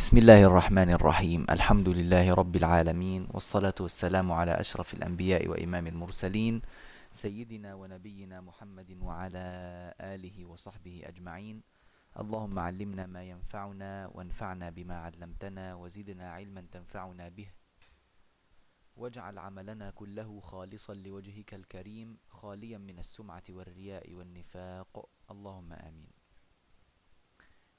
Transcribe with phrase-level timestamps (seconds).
[0.00, 1.44] بسم الله الرحمن الرحيم.
[1.50, 6.62] الحمد لله رب العالمين والصلاة والسلام على أشرف الأنبياء وإمام المرسلين
[7.12, 9.44] سيدنا ونبينا محمد وعلى
[10.00, 11.62] آله وصحبه أجمعين.
[12.16, 17.48] اللهم علمنا ما ينفعنا وانفعنا بما علمتنا وزدنا علما تنفعنا به.
[18.96, 25.08] واجعل عملنا كله خالصا لوجهك الكريم خاليا من السمعة والرياء والنفاق.
[25.30, 26.19] اللهم آمين.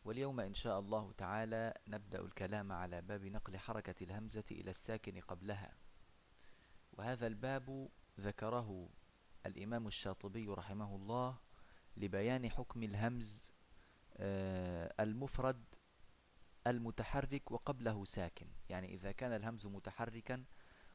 [0.05, 5.71] واليوم إن شاء الله تعالى نبدأ الكلام على باب نقل حركة الهمزة إلى الساكن قبلها.
[6.93, 8.89] وهذا الباب ذكره
[9.46, 11.36] الإمام الشاطبي رحمه الله
[11.97, 13.51] لبيان حكم الهمز
[14.18, 15.64] آه، المفرد
[16.68, 18.46] المتحرك وقبله ساكن.
[18.69, 20.43] يعني إذا كان الهمز متحركا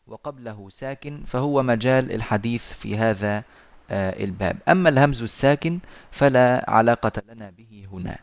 [0.07, 3.45] وقبله ساكن فهو مجال الحديث في هذا
[3.91, 4.59] آه، الباب.
[4.69, 8.19] أما الهمز الساكن فلا علاقة لنا به هنا.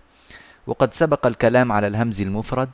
[0.68, 2.70] وقد سبق الكلام على الهمز المفرد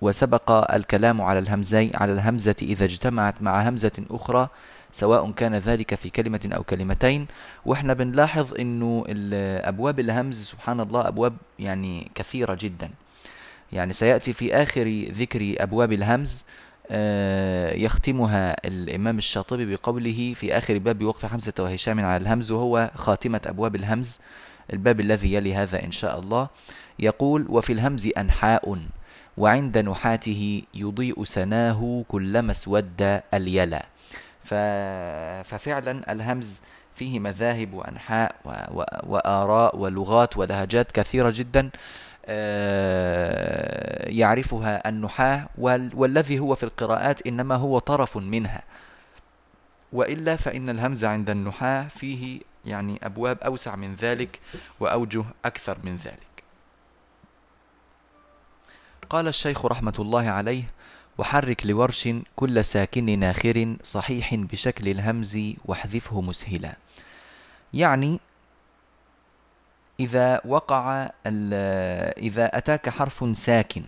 [0.00, 4.48] وسبق الكلام على الهمزي على الهمزة إذا اجتمعت مع همزة أخرى
[4.92, 7.26] سواء كان ذلك في كلمة أو كلمتين.
[7.66, 9.04] وإحنا بنلاحظ أنه
[9.64, 12.90] أبواب الهمز سبحان الله أبواب يعني كثيرة جدا.
[13.72, 16.44] يعني سيأتي في آخر ذكر أبواب الهمز
[16.90, 23.40] آه، يختمها الإمام الشاطبي بقوله في آخر باب وقف حمزة وهشام على الهمز وهو خاتمة
[23.46, 24.18] أبواب الهمز
[24.72, 26.48] الباب الذي يلي هذا إن شاء الله.
[26.98, 28.78] يقول وفي الهمز أنحاء
[29.36, 33.86] وعند نحاته يضيء سناه كلما اسود اليلا.
[35.44, 36.60] ففعلا الهمز
[36.94, 38.34] فيه مذاهب وأنحاء
[39.06, 41.70] وآراء ولغات ولهجات كثيرة جدا
[42.26, 45.46] آه، يعرفها النحاة
[45.94, 48.62] والذي هو في القراءات إنما هو طرف منها.
[49.92, 54.40] وإلا فإن الهمز عند النحاة فيه يعني أبواب أوسع من ذلك
[54.80, 56.31] وأوجه أكثر من ذلك.
[59.12, 60.64] قال الشيخ رحمة الله عليه
[61.18, 66.76] وحرك لورش كل ساكن ناخر صحيح بشكل الهمز واحذفه مسهلا.
[67.74, 68.20] يعني
[70.00, 71.10] إذا وقع
[72.16, 73.84] إذا أتاك حرف ساكن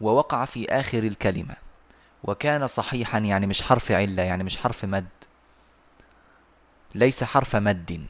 [0.00, 1.54] ووقع في آخر الكلمة
[2.24, 5.08] وكان صحيحا يعني مش حرف علة يعني مش حرف مد
[6.94, 8.06] ليس حرف مد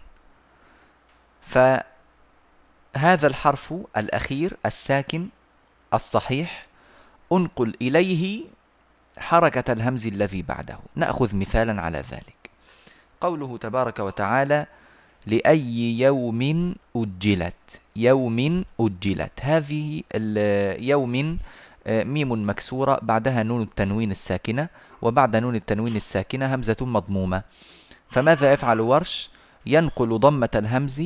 [1.43, 5.29] فهذا الحرف الأخير الساكن
[5.97, 6.67] الصحيح
[7.33, 8.45] انقل إليه
[9.19, 10.79] حركة الهمز الذي بعده.
[10.95, 12.51] نأخذ مثالا على ذلك.
[13.21, 14.67] قوله تبارك وتعالى
[15.27, 17.55] لأي يوم أجلت.
[17.97, 19.33] يوم أجلت.
[19.41, 21.37] هذه اليوم
[21.87, 24.69] آه، ميم مكسورة بعدها نون التنوين الساكنة
[25.03, 27.43] وبعد نون التنوين الساكنة همزة مضمومة.
[28.11, 29.31] فماذا يفعل ورش؟
[29.67, 31.03] ينقل ضمة الهمز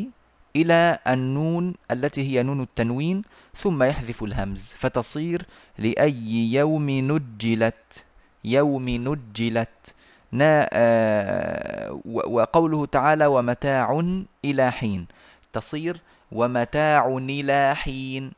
[0.56, 3.22] إلى النون التي هي نون التنوين
[3.54, 5.46] ثم يحذف الهمز فتصير
[5.78, 8.04] لأي يوم نجلت
[8.44, 9.94] يوم نجلت
[10.32, 14.02] نا آه وقوله تعالى ومتاع
[14.44, 15.06] إلى حين
[15.52, 16.00] تصير
[16.32, 18.32] ومتاع إلى حين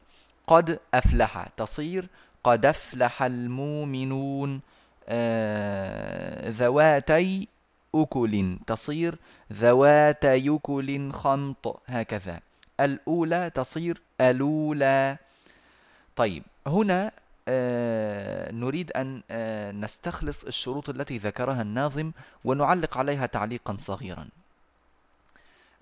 [0.47, 2.09] قد أفلح تصير
[2.45, 4.61] قد أفلح المؤمنون
[5.09, 7.49] آه ذواتي
[7.95, 9.19] أكل تصير
[9.53, 12.41] ذوات يكل خمط هكذا.
[12.81, 15.17] الأولى تصير ألولا.
[16.17, 17.13] طيب هنا
[17.49, 22.13] آه نريد أن آه نستخلص الشروط التي ذكرها الناظم
[22.45, 24.29] ونعلق عليها تعليقا صغيرا.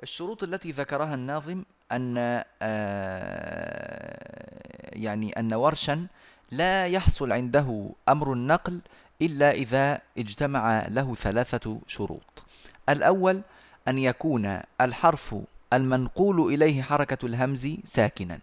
[0.03, 2.15] الشروط التي ذكرها الناظم أن
[2.63, 4.49] آه
[4.93, 6.07] يعني أن ورشا
[6.51, 8.81] لا يحصل عنده أمر النقل
[9.23, 12.45] إلا إذا اجتمع له ثلاثة شروط.
[12.89, 13.43] الأول
[13.89, 15.35] أن يكون الحرف
[15.73, 18.39] المنقول إليه حركة الهمز ساكنا.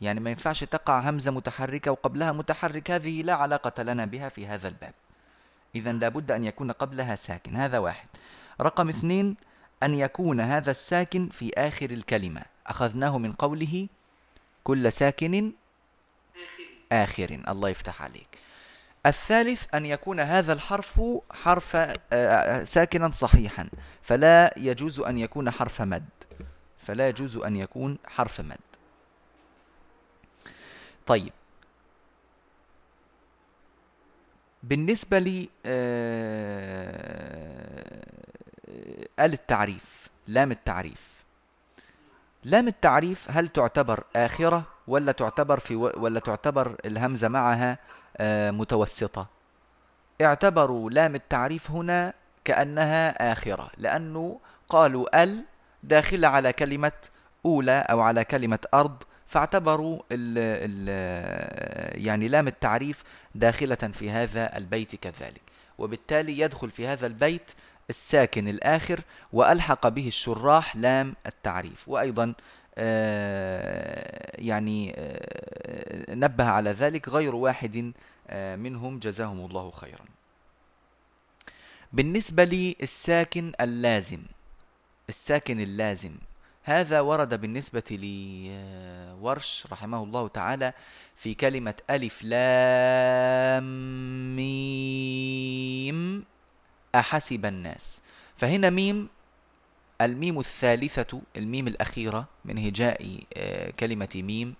[0.00, 4.68] يعني ما ينفعش تقع همزة متحركة وقبلها متحرك هذه لا علاقة لنا بها في هذا
[4.68, 4.94] الباب.
[5.74, 7.56] إذا لابد أن يكون قبلها ساكن.
[7.56, 8.08] هذا واحد.
[8.60, 9.36] رقم اثنين
[9.82, 12.42] أن يكون هذا الساكن في آخر الكلمة.
[12.66, 13.88] أخذناه من قوله
[14.64, 15.52] كل ساكن
[16.92, 17.42] آخر.
[17.48, 18.31] الله يفتح عليك.
[19.06, 21.00] الثالث أن يكون هذا الحرف
[21.30, 21.76] حرف
[22.12, 23.68] آه، ساكنا صحيحا
[24.02, 26.04] فلا يجوز أن يكون حرف مد.
[26.78, 28.58] فلا يجوز أن يكون حرف مد.
[31.06, 31.32] طيب.
[34.62, 36.62] بالنسبة لي آه،
[39.20, 41.12] آل التعريف لام التعريف.
[42.44, 47.78] لام التعريف هل تعتبر آخرة ولا تعتبر في ولا تعتبر الهمزة معها آه،
[48.50, 49.26] متوسطة.
[50.22, 52.14] اعتبروا لام التعريف هنا
[52.44, 55.44] كأنها آخرة لأنه قالوا ال
[55.82, 56.92] داخلة على كلمة
[57.44, 63.04] أولى أو على كلمة أرض فاعتبروا ال ال يعني لام التعريف
[63.34, 65.42] داخلة في هذا البيت كذلك.
[65.78, 67.50] وبالتالي يدخل في هذا البيت
[67.90, 69.00] الساكن الآخر
[69.32, 71.88] وألحق به الشراح لام التعريف.
[71.88, 72.34] وأيضا آه،
[74.38, 77.92] يعني آه، نبه على ذلك غير واحد
[78.28, 80.04] آه، منهم جزاهم الله خيرا.
[81.92, 84.22] بالنسبة للساكن اللازم
[85.08, 86.16] الساكن اللازم.
[86.64, 90.72] هذا ورد بالنسبة لورش رحمه الله تعالى
[91.16, 93.66] في كلمة ألف لام
[94.36, 96.24] ميم
[96.94, 98.00] أحسب الناس.
[98.36, 99.08] فهنا ميم
[100.04, 104.54] الميم الثالثة الميم الأخيرة من هجاء آه، كلمة ميم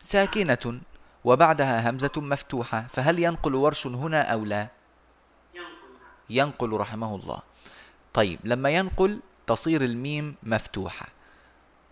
[0.00, 0.80] ساكنة
[1.24, 4.68] وبعدها همزة مفتوحة فهل ينقل ورش هنا أو لا؟
[6.30, 6.72] ينقل.
[6.72, 7.38] رحمه الله.
[8.12, 11.06] طيب لما ينقل تصير الميم مفتوحة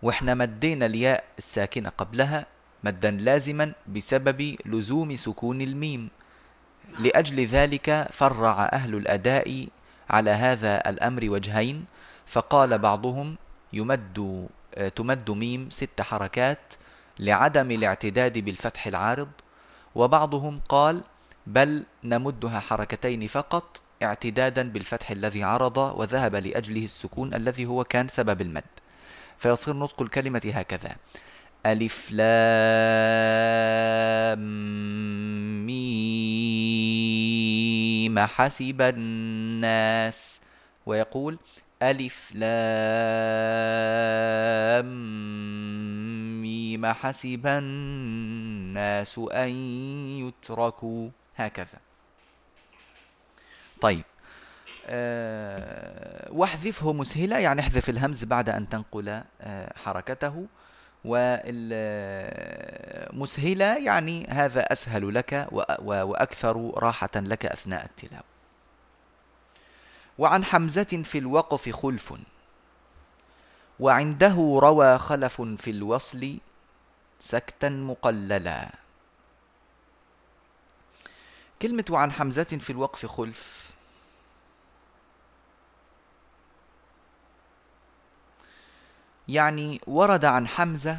[0.03, 2.47] وإحنا مدينا الياء الساكنة قبلها
[2.85, 6.09] مدا لازما بسبب لزوم سكون الميم.
[6.99, 9.69] لأجل ذلك فرع أهل الأداء
[10.11, 11.85] على هذا الأمر وجهين.
[12.32, 13.37] فقال بعضهم
[13.73, 14.49] يمد
[14.96, 16.75] تمد ميم ست حركات
[17.19, 19.29] لعدم الاعتداد بالفتح العارض
[19.94, 21.05] وبعضهم قال
[21.46, 28.40] بل نمدها حركتين فقط اعتدادا بالفتح الذي عرض وذهب لأجله السكون الذي هو كان سبب
[28.40, 28.64] المد.
[29.38, 30.96] فيصير نطق الكلمة هكذا
[31.67, 32.23] ألف لام
[35.67, 36.52] ميم
[38.19, 40.40] حسب الناس.
[40.87, 41.38] ويقول
[41.82, 42.52] ألف لام
[46.43, 49.49] ميم حسب الناس أن
[50.19, 51.11] يتركوا.
[51.37, 51.79] هكذا.
[53.81, 54.05] طيب.
[54.87, 60.46] أه واحذفه مسهلة يعني احذف الهمز بعد أن تنقل أه حركته.
[61.05, 61.84] والمسهلة
[63.79, 65.49] يعني هذا أسهل لك
[65.82, 68.31] وأكثر راحة لك أثناء التلاوة.
[70.23, 72.15] وعن حمزة في الوقف خلف.
[73.81, 76.39] وعنده روى خلف في الوصل
[77.21, 78.71] سكتا مقللا.
[81.63, 83.73] كلمة وعن حمزة في الوقف خلف.
[89.29, 90.99] يعني ورد عن حمزة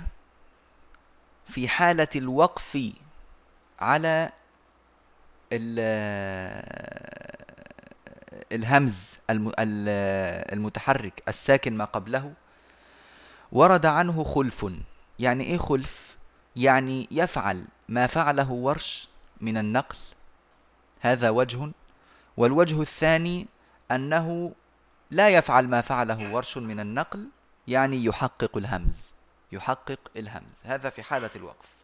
[1.45, 2.93] في حالة الوقف
[3.79, 4.31] على
[8.51, 9.09] الهمز
[10.53, 12.33] المتحرك الساكن ما قبله
[13.51, 14.65] ورد عنه خلف.
[15.19, 16.17] يعني إيه خلف؟
[16.55, 19.09] يعني يفعل ما فعله ورش
[19.41, 19.97] من النقل.
[20.99, 21.71] هذا وجه.
[22.37, 23.47] والوجه الثاني
[23.91, 24.51] أنه
[25.11, 27.29] لا يفعل ما فعله ورش من النقل
[27.67, 29.05] يعني يحقق الهمز.
[29.51, 30.53] يحقق الهمز.
[30.63, 31.82] هذا في حالة الوقف.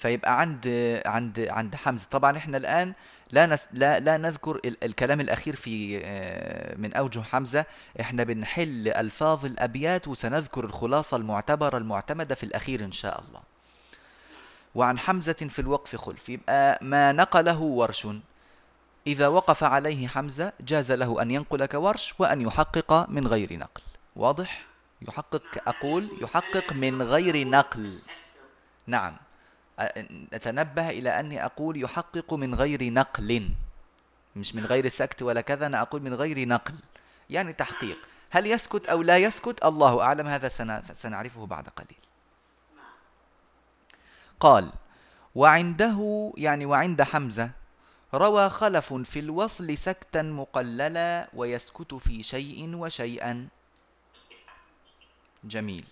[0.00, 0.66] فيبقى عند
[1.06, 2.06] عند عند حمزة.
[2.10, 2.92] طبعا إحنا الآن
[3.30, 7.64] لا نس لا لا نذكر الكلام الأخير في آه، من أوجه حمزة.
[8.00, 13.40] إحنا بنحل ألفاظ الأبيات وسنذكر الخلاصة المعتبرة المعتمدة في الأخير إن شاء الله.
[14.74, 16.28] وعن حمزة في الوقف خلف.
[16.28, 18.06] يبقى ما نقله ورش.
[19.06, 23.82] إذا وقف عليه حمزة جاز له أن ينقل كورش وأن يحقق من غير نقل.
[24.16, 24.66] واضح؟
[25.08, 27.98] يحقق أقول يحقق من غير نقل.
[28.86, 29.16] نعم.
[30.32, 33.48] أتنبه إلى أني أقول يحقق من غير نقل.
[34.36, 36.74] مش من غير سكت ولا كذا أنا أقول من غير نقل
[37.30, 37.98] يعني تحقيق.
[38.30, 40.48] هل يسكت أو لا يسكت؟ الله أعلم هذا
[40.92, 41.98] سنعرفه بعد قليل.
[44.40, 44.70] قال
[45.34, 47.50] وعنده يعني وعند حمزة
[48.14, 53.48] روى خلف في الوصل سكتا مقللا ويسكت في شيء وشيئا.
[55.44, 55.84] جميل.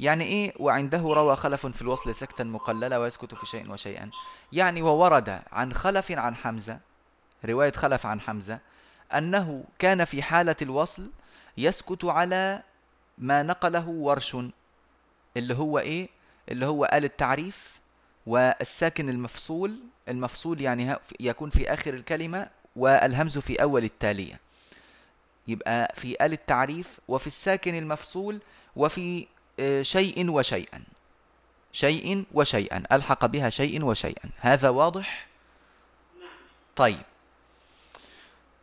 [0.00, 4.10] يعني إيه؟ وعنده روى خلف في الوصل سكتا مقللا ويسكت في شيء وشيئا.
[4.52, 6.78] يعني وورد عن خلف عن حمزة
[7.44, 8.58] رواية خلف عن حمزة
[9.14, 11.10] أنه كان في حالة الوصل
[11.58, 12.62] يسكت على
[13.18, 14.36] ما نقله ورش
[15.36, 16.08] اللي هو إيه؟
[16.48, 17.78] اللي هو آل التعريف
[18.26, 19.78] والساكن المفصول.
[20.08, 24.40] المفصول يعني يكون في آخر الكلمة والهمز في أول التالية.
[25.48, 28.40] يبقى في آل التعريف وفي الساكن المفصول
[28.76, 29.26] وفي
[29.82, 30.82] شيء وشيئا.
[31.72, 32.82] شيء وشيئا.
[32.92, 34.30] ألحق بها شيء وشيئا.
[34.40, 35.26] هذا واضح؟
[36.76, 37.02] طيب.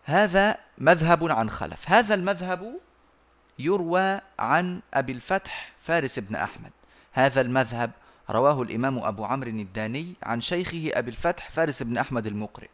[0.04, 1.90] هذا مذهب عن خلف.
[1.90, 2.80] هذا المذهب
[3.60, 6.72] يروى عن أبي الفتح فارس بن أحمد.
[7.14, 7.92] هذا المذهب
[8.30, 12.70] رواه الإمام أبو عمرو الداني عن شيخه أبي الفتح فارس بن أحمد المقرئ.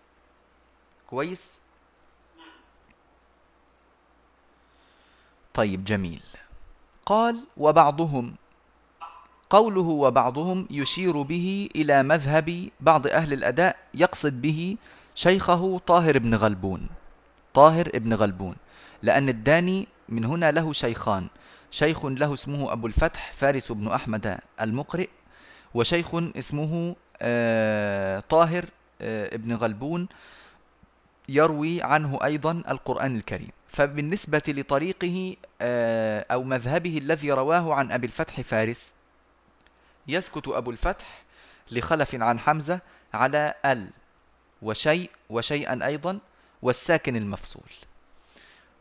[1.07, 1.61] كويس؟
[5.53, 6.23] طيب جميل.
[7.05, 8.33] قال وبعضهم
[9.49, 14.77] قوله وبعضهم يشير به إلى مذهب بعض أهل الأداء يقصد به
[15.15, 16.87] شيخه طاهر بن غلبون.
[17.53, 18.55] طاهر بن غلبون
[19.03, 21.27] لأن الداني من هنا له شيخان.
[21.71, 25.09] شيخ له اسمه أبو الفتح فارس بن أحمد المقرئ
[25.73, 28.65] وشيخ اسمه آه، طاهر
[29.01, 30.07] آه، ابن غلبون
[31.31, 33.51] يروي عنه أيضا القرآن الكريم.
[33.67, 38.93] فبالنسبة لطريقه آه، أو مذهبه الذي رواه عن أبي الفتح فارس
[40.07, 41.23] يسكت أبو الفتح
[41.71, 42.79] لخلف عن حمزة
[43.13, 43.89] على ال
[44.61, 46.19] وشيء وشيئا أيضا
[46.61, 47.71] والساكن المفصول.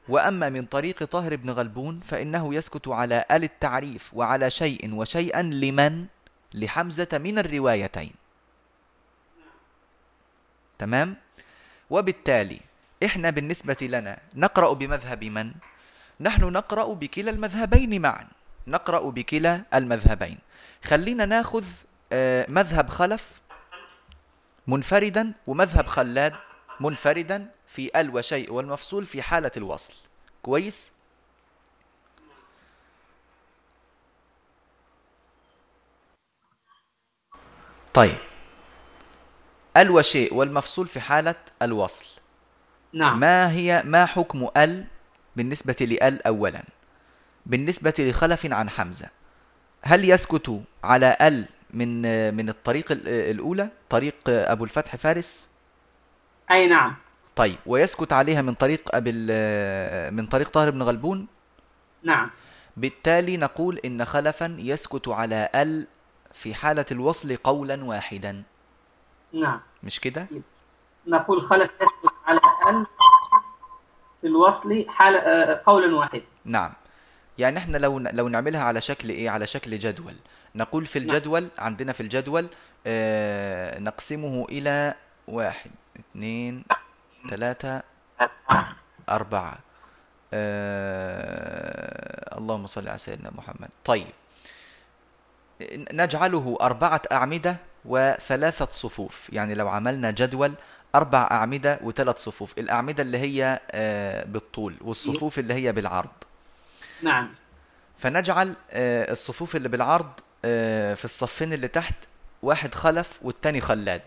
[0.09, 6.07] وأما من طريق طاهر بن غلبون فإنه يسكت على ال التعريف وعلى شيء وشيئا لمن؟
[6.55, 8.13] لحمزة من الروايتين.
[10.79, 11.17] تمام؟
[11.91, 12.61] وبالتالي
[13.05, 15.53] إحنا بالنسبة لنا نقرأ بمذهب من؟
[16.21, 18.27] نحن نقرأ بكلا المذهبين معا.
[18.67, 20.39] نقرأ بكلا المذهبين.
[20.85, 21.65] خلينا ناخذ
[22.13, 23.41] آه، مذهب خلف
[24.67, 26.35] منفردا ومذهب خلاد
[26.81, 29.95] منفردا في ال وشيء والمفصول في حالة الوصل.
[30.43, 30.91] كويس؟
[37.95, 38.30] طيب.
[39.77, 42.07] ال وشيء والمفصول في حالة الوصل.
[42.93, 43.21] نعم.
[43.21, 44.85] ما هي ما حكم ال
[45.37, 46.63] بالنسبة لال أولا؟
[47.47, 49.07] بالنسبة لخلف عن حمزة.
[49.83, 52.03] هل يسكت على ال من
[52.35, 55.49] من الطريق الأولى؟ طريق أبو الفتح فارس؟
[56.51, 56.97] أي نعم.
[57.37, 59.13] طيب ويسكت عليها من طريق أبي
[60.11, 61.27] من طريق طاهر بن غلبون؟
[62.03, 62.31] نعم.
[62.77, 65.87] بالتالي نقول إن خلفا يسكت على ال
[66.33, 68.43] في حالة الوصل قولا واحدا.
[69.33, 69.61] نعم.
[69.83, 70.27] مش كده؟
[71.07, 72.87] نقول خلف يسكت على ال
[74.21, 76.73] في الوصل حال آه، قولا واحدا نعم.
[77.39, 80.15] يعني إحنا لو لو نعملها على شكل إيه؟ على شكل جدول.
[80.55, 81.09] نقول في نعم.
[81.09, 82.49] الجدول عندنا في الجدول
[82.87, 84.95] آه نقسمه إلى
[85.29, 85.71] واحد
[86.01, 86.65] اثنين
[87.31, 87.83] ثلاثة
[89.09, 89.59] أربعة.
[90.35, 93.69] آه اللهم صل على سيدنا محمد.
[93.85, 94.07] طيب.
[95.93, 99.31] نجعله أربعة أعمدة؟ وثلاثة صفوف.
[99.33, 100.55] يعني لو عملنا جدول
[100.95, 102.59] أربع أعمدة وثلاث صفوف.
[102.59, 106.11] الأعمدة اللي هي آه بالطول والصفوف اللي هي بالعرض.
[107.03, 107.35] نعم.
[107.99, 110.11] فنجعل آه، الصفوف اللي بالعرض
[110.45, 111.95] آه، في الصفين اللي تحت
[112.43, 114.03] واحد خلف والتاني خلاد.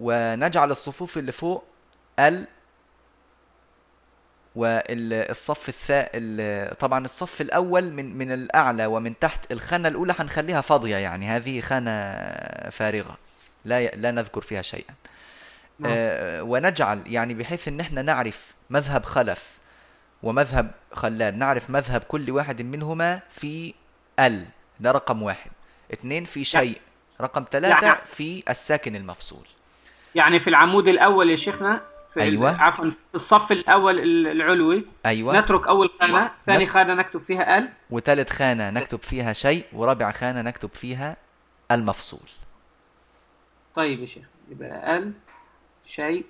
[0.00, 1.64] ونجعل الصفوف اللي فوق
[2.18, 2.46] ال
[4.58, 6.10] والصف الثاء
[6.74, 11.92] طبعا الصف الأول من من الأعلى ومن تحت الخانة الأولى هنخليها فاضية يعني هذه خانة
[12.70, 13.16] فارغة
[13.64, 14.94] لا لا نذكر فيها شيئا.
[15.78, 15.92] نعم.
[15.94, 19.58] آه ونجعل يعني بحيث إن إحنا نعرف مذهب خلف
[20.22, 23.74] ومذهب خلاد نعرف مذهب كل واحد منهما في
[24.20, 24.44] ال
[24.80, 25.50] ده رقم واحد.
[25.92, 26.80] اثنين في شيء
[27.20, 29.46] رقم ثلاثة يعني في الساكن المفصول.
[30.14, 31.80] يعني في العمود الأول يا شيخنا
[32.14, 32.62] في أيوة.
[32.62, 34.86] عفوا في الصف الأول العلوي.
[35.06, 35.40] أيوة.
[35.40, 37.68] نترك أول خانة ثاني خانة نكتب فيها ال.
[37.90, 41.16] وثالث خانة نكتب فيها شيء ورابع خانة نكتب فيها
[41.72, 42.28] المفصول.
[43.76, 45.12] طيب يا شيخ يبقى ال
[45.94, 46.24] شيء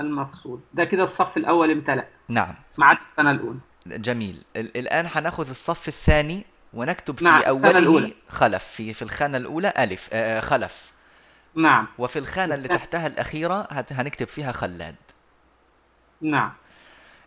[0.00, 0.60] المفصول.
[0.74, 2.04] ده كده الصف الأول امتلأ.
[2.28, 2.54] نعم.
[2.78, 3.58] مع السنة الأولى.
[3.86, 4.42] جميل.
[4.56, 7.42] الآن هناخذ الصف الثاني ونكتب في نعم.
[7.42, 10.92] أوله خلف في في الخانة الأولى ألف آه, آه، خلف.
[11.54, 11.86] نعم.
[11.98, 14.94] وفي الخانة اللي تحتها الأخيرة هنكتب فيها خلاد.
[16.20, 16.52] نعم.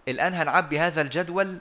[0.07, 1.57] الآن هنعبي هذا الجدول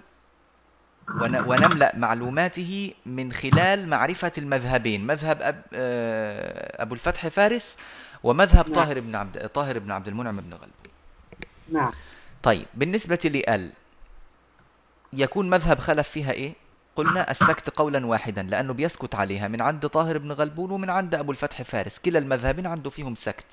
[1.20, 5.06] ونملأ معلوماته من خلال معرفة المذهبين.
[5.06, 7.78] مذهب أب آه، أبو الفتح فارس
[8.22, 8.74] ومذهب نعم.
[8.74, 10.70] طاهر بن عبد طاهر بن عبد المنعم بن غلب.
[11.72, 11.92] نعم.
[12.42, 13.70] طيب بالنسبة لأل
[15.12, 16.61] يكون مذهب خلف فيها إيه؟
[16.96, 21.32] قلنا السكت قولا واحدا لأنه بيسكت عليها من عند طاهر بن غلبون ومن عند أبو
[21.32, 21.98] الفتح فارس.
[21.98, 23.46] كلا المذهبين عنده فيهم سكت.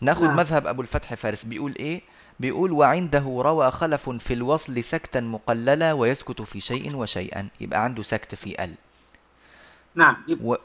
[0.00, 0.36] ناخذ نعم.
[0.36, 2.02] مذهب أبو الفتح فارس بيقول إيه؟
[2.40, 7.48] بيقول وعنده روى خلف في الوصل سكتا مقللا ويسكت في شيء وشيئا.
[7.60, 8.74] يبقى عنده سكت في ال.
[9.94, 10.16] نعم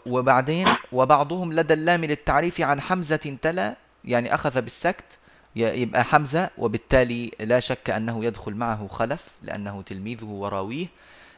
[0.06, 3.76] وبعدين وبعضهم لدى اللام للتعريف عن حمزة تلا
[4.06, 5.06] يعني أخذ بالسكت
[5.56, 10.88] يبقى حمزة وبالتالي لا شك أنه يدخل معه خلف لأنه تلميذه وراويه.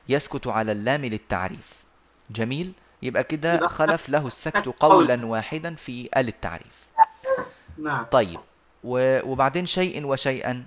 [0.09, 1.83] يسكت على اللام للتعريف.
[2.29, 6.89] جميل؟ يبقى كده خلف له السكت قولا واحدا في آل التعريف.
[7.77, 8.05] نعم.
[8.11, 8.39] طيب.
[8.83, 10.65] وبعدين شيء وشيئا.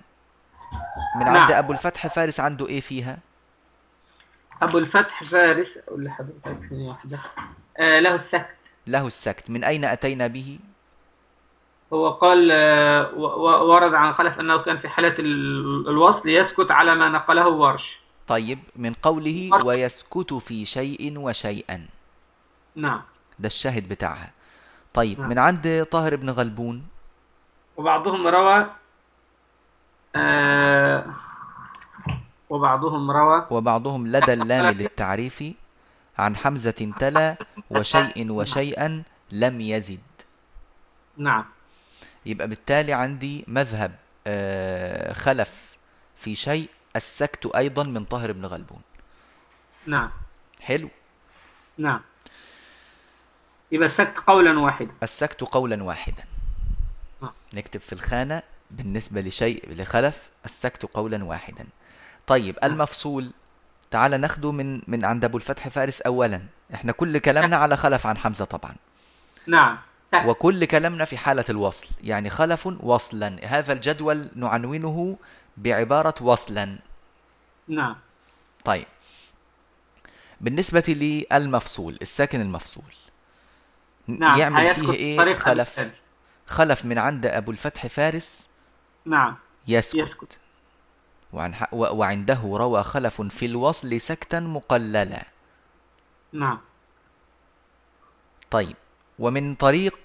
[1.17, 1.59] من عند نعم.
[1.59, 3.19] أبو الفتح فارس عنده إيه فيها؟
[4.63, 7.19] أبو الفتح فارس أقول لحضرتك ثانية واحدة.
[7.79, 8.57] آه له السكت.
[8.87, 9.51] له السكت.
[9.51, 10.59] من أين أتينا به؟
[11.93, 13.15] هو قال آه،
[13.65, 15.15] ورد عن خلف أنه كان في حالة
[15.89, 18.01] الوصل يسكت على ما نقله ورش.
[18.33, 19.67] طيب من قوله فرق.
[19.67, 21.87] ويسكت في شيء وشيئا.
[22.77, 23.03] نعم.
[23.39, 24.31] ده الشاهد بتاعها.
[24.95, 25.29] طيب نعم.
[25.29, 26.83] من عند طاهر بن غلبون.
[27.77, 28.71] وبعضهم روى
[30.17, 31.05] آه
[32.51, 33.47] وبعضهم روى.
[33.51, 35.45] وبعضهم لدى اللام للتعريف
[36.19, 37.37] عن حمزة تلا
[37.71, 40.01] وشيء وشيئا لم يزد.
[41.17, 41.45] نعم.
[42.27, 43.93] يبقى بالتالي عندي مذهب
[44.27, 45.77] آه، خلف
[46.17, 48.81] في شيء السكت أيضا من طاهر بن غلبون.
[49.87, 50.11] نعم.
[50.61, 50.89] حلو.
[51.79, 52.01] نعم.
[53.73, 54.93] يبقى السكت قولا واحدا.
[55.03, 56.25] السكت قولا واحدا.
[57.23, 57.33] نعم.
[57.55, 61.67] نكتب في الخانة بالنسبة لشيء لخلف السكت قولا واحدا.
[62.27, 63.31] طيب المفصول.
[63.91, 66.43] تعال ناخده من من عند أبو الفتح فارس اولا.
[66.75, 68.75] إحنا كل كلامنا على خلف عن حمزة طبعا.
[69.47, 69.79] نعم.
[70.15, 71.89] وكل كلامنا في حالة الوصل.
[72.03, 73.37] يعني خلف وصلا.
[73.45, 75.19] هذا الجدول نعنونه
[75.56, 76.78] بعبارة وصلا.
[77.68, 77.97] نعم.
[78.64, 78.87] طيب.
[80.40, 82.85] بالنسبة للمفصول الساكن المفصول
[84.06, 85.92] نعم يعمل فيه إيه؟ طريق خلف.
[86.47, 86.85] خلف.
[86.85, 88.49] من عند أبو الفتح فارس؟
[89.04, 89.37] نعم.
[89.68, 90.38] يسكت, يسكت.
[91.32, 95.25] وعن ح- و- وعنده روى خلف في الوصل سكتا مقللا.
[96.32, 96.59] نعم.
[98.50, 98.76] طيب.
[99.18, 99.99] ومن طريق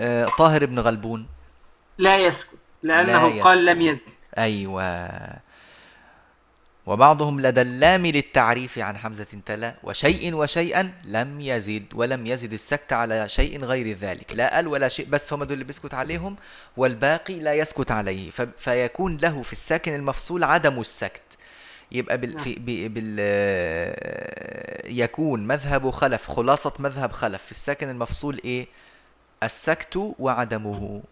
[0.00, 1.26] آه، طاهر بن غلبون؟
[1.98, 2.48] لا يسكت
[2.82, 3.68] لأنه لا قال يسكت.
[3.68, 4.00] لم يزد
[4.38, 5.10] أيوة.
[6.86, 13.28] وبعضهم لدى اللام للتعريف عن حمزة تلا وشيء وشيئا لم يزد ولم يزد السكت على
[13.28, 14.32] شيء غير ذلك.
[14.32, 16.36] لا قال ولا شيء بس هم دول اللي بيسكت عليهم
[16.76, 18.30] والباقي لا يسكت عليه.
[18.58, 21.22] فيكون له في الساكن المفصول عدم السكت.
[21.92, 22.54] يبقى بال في
[22.88, 27.42] بال آه، يكون مذهب خلف خلاصة مذهب خلف.
[27.44, 28.66] في الساكن المفصول إيه؟
[29.42, 31.02] السكت وعدمه.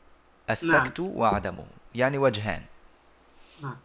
[0.50, 1.64] السكت وعدمه.
[1.94, 2.62] يعني وجهان
[3.62, 3.76] نعم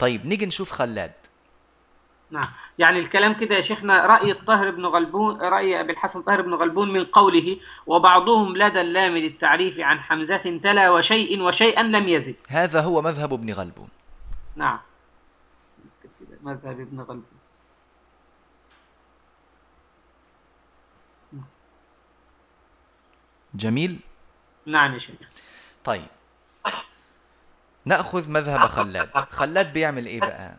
[0.00, 1.12] طيب نيجي نشوف خلاد.
[2.30, 2.48] نعم.
[2.78, 6.92] يعني الكلام كده يا شيخنا رأي الطاهر بن غلبون رأي أبي الحسن طاهر بن غلبون
[6.92, 12.36] من قوله وبعضهم لدى اللام للتعريف عن حمزة تلا وشيء وشيئا لم يزد.
[12.48, 13.88] هذا هو مذهب ابن غلبون.
[14.56, 14.78] نعم.
[16.42, 17.40] مذهب ابن غلبون.
[23.54, 24.00] جميل؟
[24.66, 25.16] نعم يا شيخ.
[25.84, 26.06] طيب.
[27.84, 29.08] نأخذ مذهب خلاد.
[29.30, 30.54] خلاد بيعمل إيه بقى؟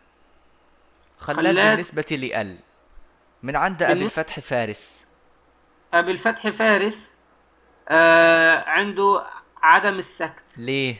[1.18, 2.56] خلاد, بالنسبة لأل.
[3.42, 5.04] من عند بالنسبة- الفتح فارس.
[5.94, 6.94] أبي الفتح فارس
[7.88, 9.24] آه عنده
[9.62, 10.42] عدم السكت.
[10.56, 10.96] ليه؟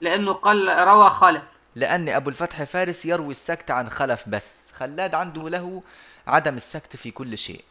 [0.00, 1.42] لأنه قال روى خلف.
[1.74, 4.72] لأن أبو الفتح فارس يروي السكت عن خلف بس.
[4.72, 5.82] خلاد عنده له
[6.26, 7.64] عدم السكت في كل شيء.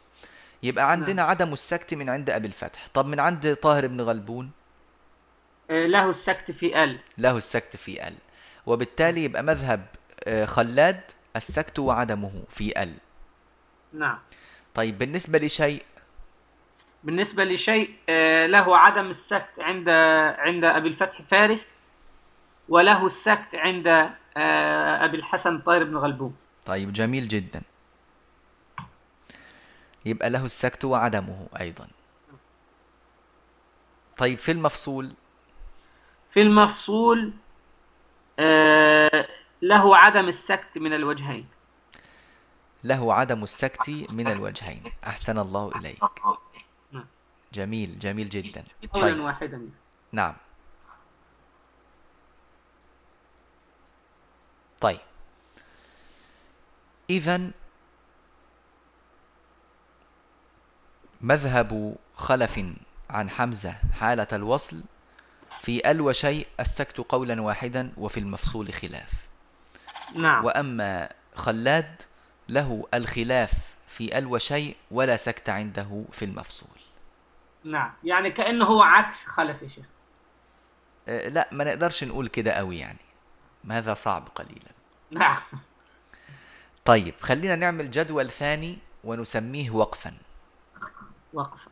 [0.62, 2.86] يبقى عندنا عدم السكت من عند أبي الفتح.
[2.94, 4.50] طب من عند طاهر بن غلبون؟
[5.70, 6.98] له السكت في ال.
[7.18, 8.14] له السكت في ال.
[8.66, 9.86] وبالتالي يبقى مذهب
[10.26, 11.00] آه، خلاد
[11.36, 12.94] السكت وعدمه في ال.
[13.92, 14.18] نعم.
[14.74, 15.82] طيب بالنسبة لشيء؟
[17.04, 19.88] بالنسبة لشيء آه، له عدم السكت عند
[20.38, 21.60] عند أبي الفتح فارس
[22.68, 23.86] وله السكت عند
[24.36, 27.62] آه، أبي الحسن طاهر بن غلبون طيب جميل جدا.
[30.06, 31.88] يبقى له السكت وعدمه أيضا.
[34.16, 35.12] طيب في المفصول؟
[36.34, 37.32] في المفصول
[38.38, 39.28] آه،
[39.62, 41.48] له عدم السكت من الوجهين.
[42.84, 44.82] له عدم السكت من الوجهين.
[45.06, 46.04] أحسن الله إليك.
[46.92, 47.06] نعم.
[47.52, 48.64] جميل جميل جدا.
[48.92, 49.20] طيب.
[49.20, 49.68] واحدا.
[50.12, 50.34] نعم.
[54.80, 55.00] طيب.
[57.10, 57.50] إذا
[61.20, 62.60] مذهب خلف
[63.10, 64.82] عن حمزة حالة الوصل
[65.64, 69.10] في ال وشيء السكت قولا واحدا وفي المفصول خلاف.
[70.14, 70.44] نعم.
[70.44, 72.02] وأما خلاد
[72.48, 76.78] له الخلاف في ال وشيء ولا سكت عنده في المفصول.
[77.64, 77.92] نعم.
[78.04, 79.84] يعني كأنه هو عكس خلف شيخ.
[81.08, 82.98] أه، لا ما نقدرش نقول كده قوي يعني.
[83.70, 84.70] هذا صعب قليلا.
[85.10, 85.42] نعم.
[86.84, 90.12] طيب خلينا نعمل جدول ثاني ونسميه وقفا.
[91.32, 91.70] وقفا.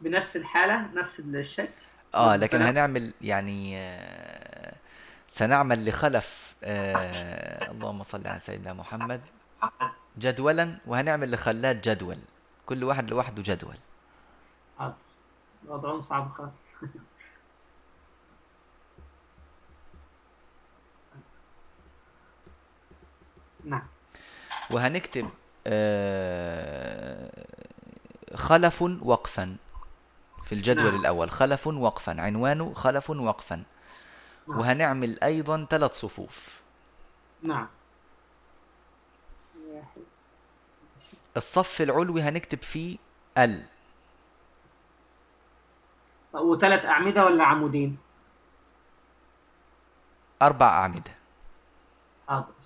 [0.00, 1.68] بنفس الحالة نفس الشكل.
[2.14, 4.74] آه لكن؟ هنعمل يعني آه،
[5.28, 9.20] سنعمل لخلف آه، اللهم صل على سيدنا محمد
[10.18, 12.18] جدولا وهنعمل لخلاد جدول.
[12.66, 13.76] كل واحد لوحده جدول.
[14.78, 14.94] حاضر.
[15.66, 16.52] وضعهم صعب خالص.
[23.64, 23.82] نعم.
[24.70, 25.28] وهنكتب
[25.66, 27.30] آه،
[28.34, 29.56] خلف وقفا.
[30.50, 31.00] في الجدول نعم.
[31.00, 31.30] الأول.
[31.30, 32.20] خلف وقفا.
[32.20, 33.62] عنوانه خلف وقفا.
[34.46, 36.60] وهنعمل أيضا ثلاث صفوف.
[37.42, 37.68] نعم.
[41.36, 42.98] الصف العلوي هنكتب فيه
[43.38, 43.62] ال.
[46.32, 47.98] وثلاث أعمدة ولا عمودين؟
[50.42, 51.12] أربع أعمدة.
[52.28, 52.59] حاضر.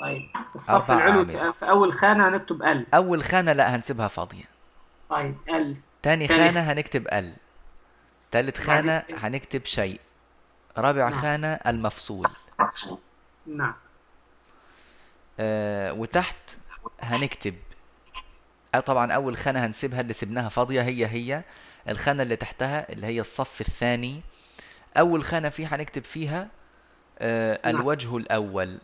[0.00, 0.28] طيب.
[0.54, 1.52] الصف العلوي.
[1.52, 4.44] في أول خانة هنكتب ال أول خانة لا هنسيبها فاضية.
[5.10, 6.28] طيب ال تاني.
[6.28, 7.32] خانة هنكتب ال
[8.30, 10.00] تالت بعدين؟ هنكتب شيء.
[10.78, 11.20] رابع نعم.
[11.20, 12.28] خانة المفصول.
[13.46, 13.74] نعم.
[15.40, 16.36] آه وتحت
[17.00, 17.54] هنكتب.
[18.74, 21.42] آه طبعا أول خانة هنسيبها اللي سبناها فاضية هي هي.
[21.88, 24.20] الخانة اللي تحتها اللي هي الصف الثاني.
[24.96, 26.48] أول خانة فيه هنكتب فيها
[27.18, 27.76] آه نعم.
[27.76, 28.78] الوجه الأول.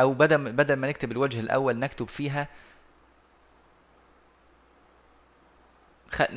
[0.00, 2.48] أو بدل بدل ما نكتب الوجه الأول نكتب فيها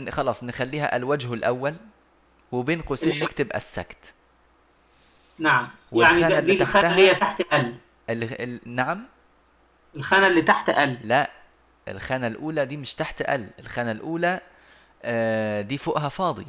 [0.09, 1.73] خلاص نخليها الوجه الأول
[2.51, 4.13] وبين قوسين الش- نكتب السكت.
[5.39, 5.69] نعم.
[5.93, 7.75] يعني ده- اللي تحتها- اللي هي تحت ال.
[8.09, 8.41] ال...
[8.41, 8.59] ال...
[8.65, 9.03] نعم؟
[9.95, 10.99] الخانة اللي تحت ال.
[11.07, 11.31] لا
[11.87, 14.39] الخانة الأولى دي مش تحت ال الخانة الأولى
[15.03, 16.47] آه، دي فوقها فاضي.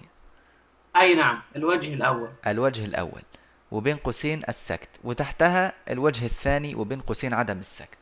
[0.96, 2.30] أي نعم الوجه الأول.
[2.46, 3.22] الوجه الأول.
[3.72, 7.98] وبين قوسين السكت وتحتها الوجه الثاني وبين قوسين عدم السكت.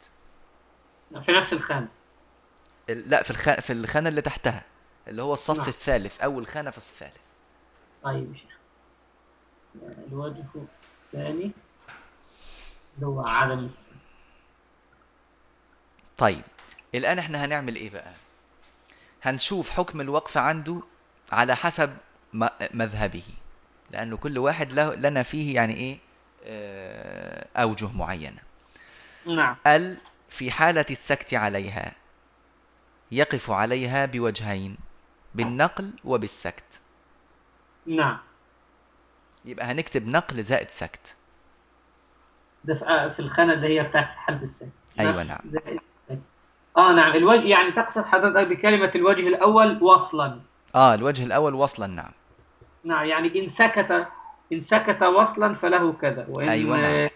[1.25, 1.89] في نفس الخانة.
[2.91, 3.51] ال- لا في الخ...
[3.61, 4.63] في الخانة اللي تحتها
[5.09, 5.69] اللي هو الصف نعم.
[5.69, 7.17] الثالث أول خانة في الثالث.
[8.05, 8.51] طيب يا شيخ.
[10.09, 10.45] الوجه
[11.15, 11.53] الثاني
[12.97, 13.71] اللي هو عدم
[16.19, 16.43] طيب
[16.95, 18.13] الآن إحنا هنعمل إيه بقى؟
[19.23, 20.75] هنشوف حكم الوقف عنده
[21.33, 21.97] على حسب
[22.75, 23.23] مذهبه.
[23.91, 25.99] لأنه كل واحد له لنا فيه يعني إيه؟
[26.45, 28.39] آه، أوجه معينة
[29.27, 29.57] نعم.
[29.67, 29.97] ال
[30.29, 31.93] في حالة السكت عليها
[33.13, 34.77] يقف عليها بوجهين
[35.35, 36.81] بالنقل وبالسكت.
[37.87, 38.19] نعم.
[39.45, 41.17] يبقى هنكتب نقل زائد سكت.
[42.65, 44.73] ده في آه، الخانة اللي هي بتاعت حالة السكت.
[45.01, 45.41] أيوة نعم.
[46.77, 47.17] آه نعم.
[47.17, 50.41] الوجه يعني تقصد حضرتك بكلمة الوجه الأول وصلا.
[50.75, 52.13] آه الوجه الأول وصلا نعم.
[52.85, 54.07] نعم يعني إن سكت
[54.53, 57.09] إن سكت وصلا فله كذا وإن أيوة نعم.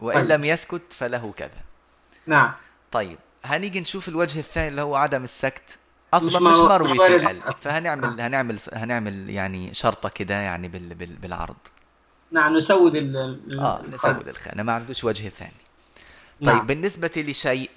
[0.00, 0.30] وإن طيب.
[0.32, 1.58] لم يسكت فله كذا
[2.26, 2.52] نعم
[2.92, 5.78] طيب هنيجي نشوف الوجه الثاني اللي هو عدم السكت
[6.14, 7.24] أصلا مش مش مرو- مروي في وارد.
[7.46, 11.56] ال فهنعمل هنعمل هنعمل يعني شرطة كده يعني بال بال بالعرض
[12.32, 13.82] نعم نسود ال آه.
[13.92, 15.52] نسود الخانه ما عندوش وجه ثاني
[16.40, 16.58] نعم.
[16.58, 17.70] طيب بالنسبة لشيء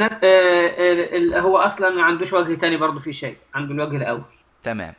[0.00, 4.22] آه، آه، هو أصلا ما عندوش وجه تاني برضه في شيء عنده الوجه الأول
[4.62, 4.94] تمام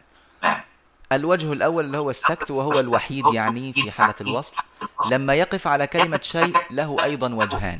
[1.11, 4.55] الوجه الأول اللي هو السكت وهو الوحيد يعني في حالة الوصل.
[5.11, 7.79] لما يقف على كلمة شيء له أيضا وجهان.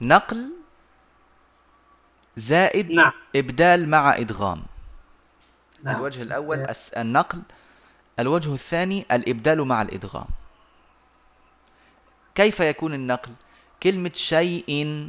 [0.00, 0.52] نقل
[2.36, 3.12] زائد نعم.
[3.36, 4.62] إبدال مع إدغام.
[5.84, 5.96] نعم.
[5.96, 7.42] الوجه الأول الس- النقل.
[8.18, 10.26] الوجه الثاني الإبدال مع الإدغام.
[12.34, 13.32] كيف يكون النقل؟
[13.82, 15.08] كلمة شيء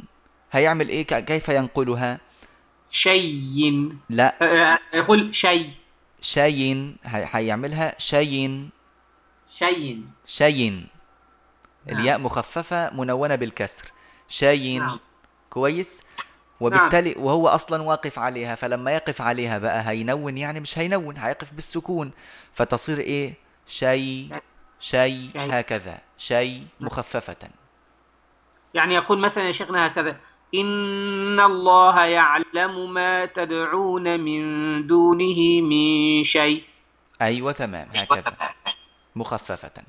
[0.52, 2.20] هيعمل إيه؟ كيف ينقلها؟
[2.90, 3.92] شيء.
[4.10, 4.34] لا.
[4.42, 5.70] آه، يقول شيء.
[7.04, 8.68] هي- هيعملها شيء.
[9.58, 10.02] شيء.
[10.24, 10.86] شيء.
[11.86, 11.98] نعم.
[11.98, 13.92] الياء مخففة منونة بالكسر.
[14.28, 14.78] شيء.
[14.80, 14.98] نعم.
[15.50, 16.02] كويس؟
[16.60, 22.10] وبالتالي وهو أصلا واقف عليها فلما يقف عليها بقى هينون يعني مش هينون هيقف بالسكون.
[22.52, 23.34] فتصير إيه؟
[23.66, 24.40] شيء.
[24.80, 25.30] شيء.
[25.36, 25.98] هكذا.
[26.18, 27.36] شيء مخففة.
[28.74, 30.16] يعني يقول مثلا يا شيخنا هكذا
[30.60, 34.42] إن الله يعلم ما تدعون من
[34.86, 36.62] دونه من شيء.
[37.22, 37.88] أيوه تمام.
[37.94, 38.32] هكذا.
[39.16, 39.70] مخففة.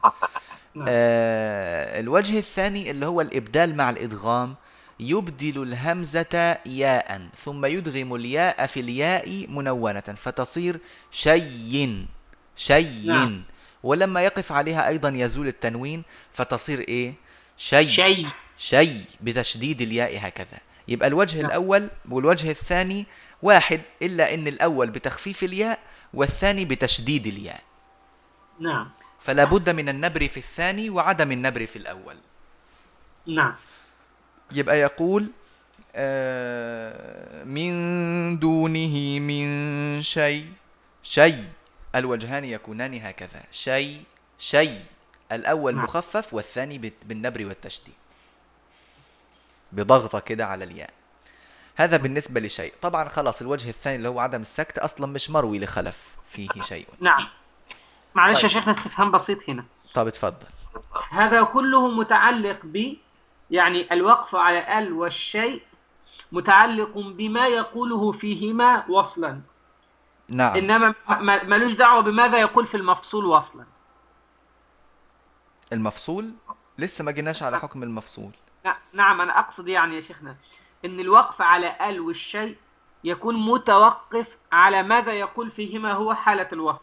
[0.76, 0.86] نعم.
[0.90, 4.56] آه الوجه الثاني اللي هو الإبدال مع الإدغام
[5.00, 10.80] يبدل الهمزة ياء ثم يدغم الياء في الياء منونة فتصير
[11.12, 12.06] شيء
[12.56, 13.08] شيء.
[13.08, 13.44] نعم.
[13.84, 16.04] ولما يقف عليها أيضا يزول التنوين
[16.34, 17.14] فتصير إيه؟
[17.58, 17.89] شيء.
[17.89, 18.28] شيء.
[18.58, 20.58] شيء بتشديد الياء هكذا.
[20.88, 21.46] يبقى الوجه نعم.
[21.46, 23.06] الأول والوجه الثاني
[23.41, 25.80] واحد إلا أن الأول بتخفيف الياء
[26.13, 27.62] والثاني بتشديد الياء.
[28.60, 28.89] نعم.
[29.20, 32.17] فلا بد من النبر في الثاني وعدم النبر في الأول.
[33.28, 33.56] نعم.
[34.52, 35.28] يبقى يقول
[35.96, 40.46] آه، من دونه من شيء.
[41.04, 41.43] شيء.
[41.96, 43.43] الوجهان يكونان هكذا.
[43.52, 44.04] شيء.
[44.39, 44.82] شيء.
[45.32, 45.84] الأول نعم.
[45.84, 47.94] مخفف والثاني بالنبر والتشديد.
[49.72, 50.90] بضغطة كده على الياء.
[51.76, 52.74] هذا بالنسبة لشيء.
[52.82, 56.88] طبعا خلاص الوجه الثاني اللي هو عدم السكت أصلا مش مروي لخلف فيه شيء.
[57.00, 57.28] نعم.
[58.16, 58.52] معلش يا طيب.
[58.52, 59.66] شيخنا استفهام بسيط هنا.
[59.94, 60.48] طب اتفضل.
[61.10, 62.96] هذا كله متعلق ب
[63.52, 65.62] يعني الوقف على ال والشيء
[66.32, 69.42] متعلق بما يقوله فيهما وصلا.
[70.30, 70.58] نعم.
[70.58, 73.66] إنما ما- ملوش دعوة بماذا يقول في المفصول وصلا.
[75.74, 76.34] المفصول
[76.80, 78.32] لسه ما جيناش على حكم المفصول.
[78.66, 80.36] نع- نعم أنا أقصد يعني يا شيخنا
[80.86, 82.56] إن الوقف على ال والشيء
[83.04, 86.80] يكون متوقف على ماذا يقول فيهما هو حالة الوصف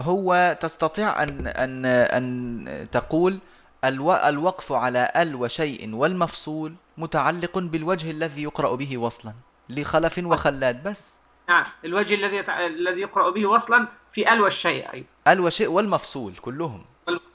[0.00, 3.38] هو تستطيع أن أن أن تقول
[3.84, 9.32] الو- الوقف على ال وشيء والمفصول متعلق بالوجه الذي يقرأ به وصلا
[9.68, 11.20] لخلف وخلاد بس.
[11.48, 12.66] نعم الوجه الذي يتع...
[12.66, 15.06] الذي يقرأ به وصلا في ال والشيء أيضا.
[15.28, 16.84] ال وشيء والمفصول كلهم.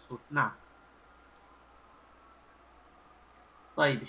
[0.09, 0.51] والمقصود نعم.
[3.77, 4.03] طيب.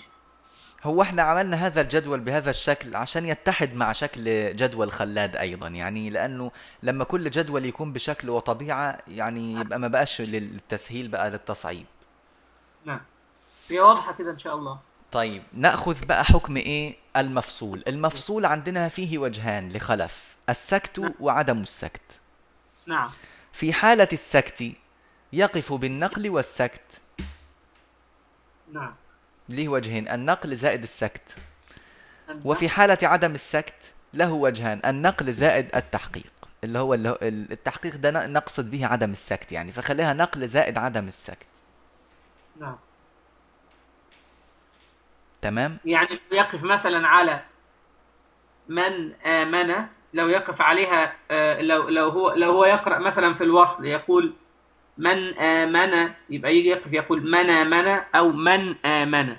[0.83, 4.23] هو إحنا عملنا هذا الجدول بهذا الشكل عشان يتحد مع شكل
[4.55, 5.67] جدول خلاد أيضا.
[5.67, 6.51] يعني لأنه
[6.83, 11.85] لما كل جدول يكون بشكل وطبيعة يعني يبقى ما بقاش للتسهيل بقى للتصعيب.
[12.85, 13.01] نعم.
[13.69, 14.79] هي واضحة كده إن شاء الله.
[15.11, 15.43] طيب.
[15.53, 17.83] نأخذ بقى حكم إيه؟ المفصول.
[17.87, 22.19] المفصول عندنا فيه وجهان لخلف السكت وعدم السكت.
[22.87, 23.09] نعم.
[23.53, 24.73] في حالة السكت
[25.33, 27.01] يقف بالنقل والسكت.
[28.73, 28.93] نعم.
[29.49, 31.35] ليه وجهين النقل زائد السكت.
[32.45, 36.31] وفي حالة عدم السكت له وجهان النقل زائد التحقيق
[36.63, 41.45] اللي هو التحقيق ده نقصد به عدم السكت يعني فخليها نقل زائد عدم السكت.
[42.59, 42.75] نعم.
[45.41, 47.43] تمام؟ يعني يقف مثلا على
[48.67, 53.85] من آمن لو يقف عليها آه، لو لو هو لو هو يقرأ مثلا في الوصل
[53.85, 54.33] يقول
[54.97, 59.35] من آمن يبقى يجي يقف يقول من آمن أو من آمن.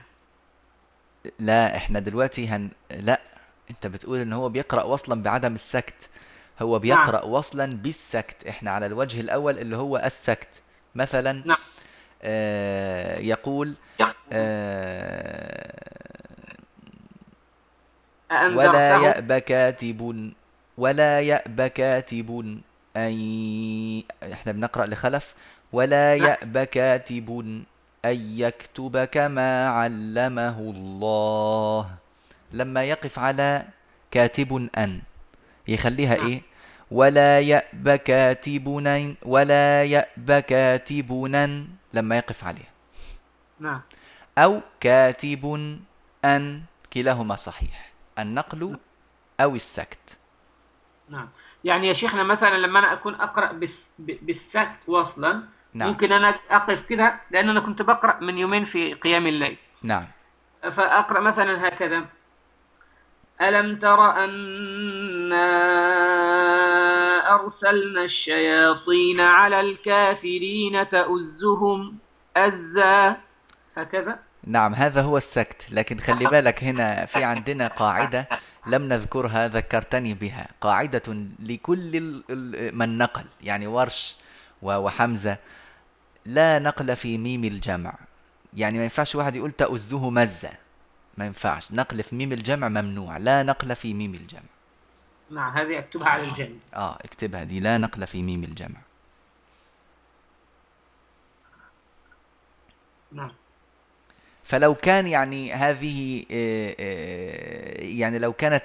[1.38, 3.20] لا إحنا دلوقتي هن لا
[3.70, 6.10] أنت بتقول إن هو بيقرأ وصلا بعدم السكت.
[6.62, 8.46] هو بيقرأ وصلا بالسكت.
[8.46, 10.62] إحنا على الوجه الأول اللي هو السكت.
[10.94, 11.58] مثلا نعم.
[12.22, 13.74] آه يقول
[14.32, 15.72] آه
[18.32, 20.32] ولا يأبى كاتب
[20.78, 22.60] ولا يأبى كاتب.
[22.96, 24.02] أن
[24.32, 25.34] إحنا بنقرأ لخلف
[25.72, 26.28] ولا نعم.
[26.28, 27.28] يأبى كاتب
[28.04, 31.90] أن يكتب كما علمه الله.
[32.52, 33.64] لما يقف على
[34.10, 35.00] كاتب أن
[35.68, 36.26] يخليها نعم.
[36.26, 36.42] إيه؟
[36.90, 38.66] ولا يأبى كاتب
[39.22, 41.08] ولا يأبى كاتب
[41.92, 42.72] لما يقف عليها
[43.60, 43.80] نعم.
[44.38, 45.44] أو كاتب
[46.24, 47.92] أن كلاهما صحيح.
[48.18, 48.78] النقل
[49.40, 50.18] أو السكت.
[51.08, 51.28] نعم.
[51.64, 55.42] يعني يا شيخنا مثلا لما أقرأ بس ب- بالسكت وصلا
[55.74, 55.88] نعم.
[55.88, 59.58] ممكن أنا أقف كده لأن أنا كنت بقرأ من يومين في قيام الليل.
[59.82, 60.04] نعم.
[60.62, 62.04] فأقرأ مثلا هكذا.
[63.40, 65.42] ألم تر أنا
[67.34, 71.98] أرسلنا الشياطين على الكافرين تؤزهم
[72.36, 73.16] أزا
[73.76, 74.18] هكذا.
[74.46, 78.28] نعم هذا هو السكت لكن خلي بالك هنا في عندنا قاعدة
[78.66, 81.02] لم نذكرها ذكرتني بها قاعدة
[81.38, 82.22] لكل
[82.74, 84.16] من نقل يعني ورش
[84.62, 85.38] وحمزة.
[86.26, 87.94] لا نقل في ميم الجمع
[88.54, 90.50] يعني ما ينفعش واحد يقول تأزه مزة
[91.18, 91.72] ما ينفعش.
[91.72, 94.42] نقل في ميم الجمع ممنوع لا نقل في ميم الجمع.
[95.30, 96.58] نعم هذه أكتبها على الجنب.
[96.74, 98.80] آه اكتبها دي لا نقل في ميم الجمع.
[103.12, 103.32] نعم.
[104.44, 108.64] فلو كان يعني هذه آه، آه، يعني لو كانت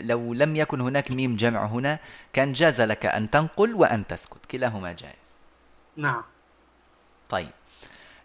[0.00, 1.98] لو لم يكن هناك ميم جمع هنا
[2.32, 4.46] كان جاز لك أن تنقل وأن تسكت.
[4.46, 5.14] كلاهما جائز.
[5.96, 6.22] نعم.
[7.28, 7.48] طيب.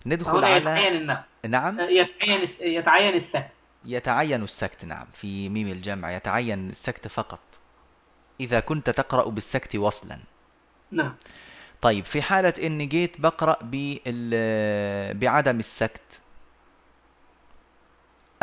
[0.06, 1.24] ندخل على يتعين النقل.
[1.50, 1.80] نعم.
[1.80, 3.50] يتعين يتعين السكت.
[3.86, 5.06] يتعين السكت نعم.
[5.14, 7.40] في ميم الجمع يتعين السكت فقط.
[8.40, 10.18] إذا كنت تقرأ بالسكت وصلا.
[10.92, 11.16] نعم.
[11.82, 13.58] طيب في حالة إني جيت بقرأ
[15.14, 16.23] بعدم السكت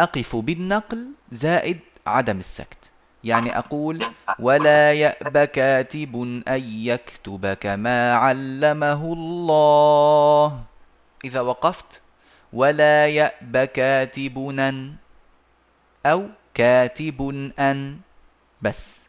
[0.02, 2.90] أقف بالنقل زائد عدم السكت.
[3.24, 4.06] يعني أقول
[4.38, 10.62] ولا يأبى كاتب أن يكتب كما علمه الله.
[11.24, 12.00] إذا وقفت
[12.52, 14.94] ولا يأبى كاتب أن
[16.06, 18.00] أو كاتب أن.
[18.62, 19.00] بس.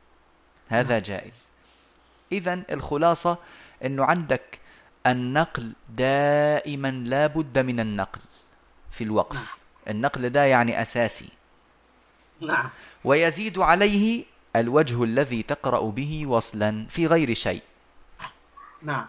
[0.69, 1.47] هذا جائز.
[2.31, 3.37] إذا الخلاصة
[3.85, 4.59] أنه عندك
[5.07, 8.21] النقل دائما لا بد من النقل
[8.91, 9.60] في الوقف.
[9.91, 11.29] النقل ده يعني أساسي.
[12.41, 12.69] نعم.
[13.03, 14.23] ويزيد عليه
[14.55, 17.61] الوجه الذي تقرأ به وصلا في غير شيء.
[18.83, 19.05] نعم.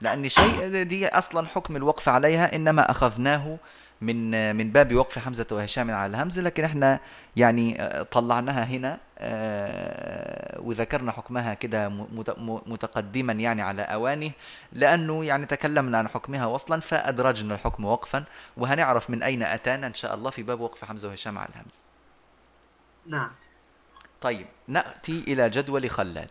[0.00, 3.56] لأن شيء دي أصلا حكم الوقف عليها إنما أخذناه
[4.00, 7.00] من من باب وقف حمزة وهشام على الهمز لكن إحنا
[7.36, 8.98] يعني طلعناها هنا.
[10.58, 11.88] وذكرنا حكمها كده
[12.66, 14.30] متقدما يعني على أوانه
[14.72, 18.24] لأنه يعني تكلمنا عن حكمها وصلا فأدرجنا الحكم وقفا
[18.56, 21.80] وهنعرف من أين أتانا إن شاء الله في باب وقف حمزة وهشام على الهمز.
[23.06, 23.30] نعم.
[24.20, 26.30] طيب نأتي إلى جدول خلاد.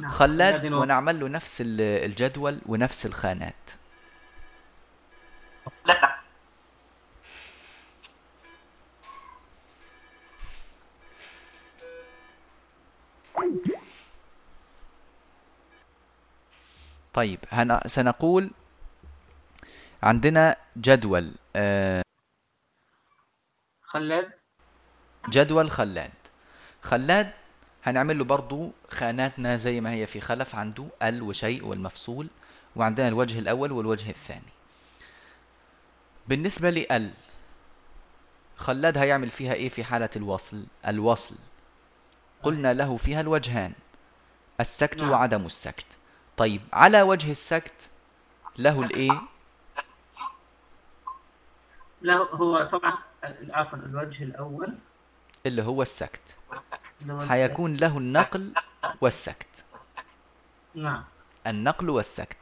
[0.00, 3.54] نعم خلاد ونعمل له نفس ال- الجدول ونفس الخانات.
[5.84, 6.13] لا.
[17.14, 17.80] طيب هن...
[17.86, 18.50] سنقول
[20.02, 22.02] عندنا جدول آه،
[23.82, 24.30] خلاد.
[25.28, 26.12] جدول خلاد.
[26.82, 27.32] خلاد
[27.84, 32.28] هنعمل له برضو خاناتنا زي ما هي في خلف عنده ال وشيء والمفصول
[32.76, 34.52] وعندنا الوجه الأول والوجه الثاني.
[36.28, 37.10] بالنسبة لال
[38.56, 41.36] خلاد هيعمل فيها إيه في حالة الوصل؟ الوصل.
[42.42, 43.72] قلنا له فيها الوجهان
[44.60, 45.10] السكت نعم.
[45.10, 45.86] وعدم السكت.
[46.36, 47.90] طيب على وجه السكت
[48.58, 49.22] له الإيه؟
[52.02, 52.98] لا هو طبعا
[53.50, 54.74] عفوا الوجه الأول.
[55.46, 56.36] اللي هو السكت.
[57.28, 58.54] حيكون له النقل
[59.00, 59.64] والسكت.
[60.74, 61.04] نعم.
[61.46, 62.36] النقل والسكت.